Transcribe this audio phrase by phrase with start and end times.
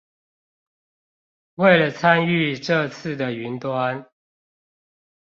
[1.53, 4.09] 為了參與這次的雲端